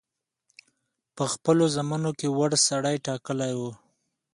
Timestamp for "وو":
3.59-3.71